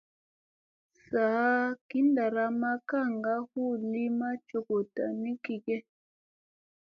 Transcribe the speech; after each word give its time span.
Saa 1.09 1.65
gi 1.87 1.99
ɗaramma 2.15 2.71
kaŋga 2.89 3.33
hu 3.49 3.61
limi 3.91 4.29
jogoɗta 4.47 5.03
ni 5.21 5.31
gege? 5.43 5.77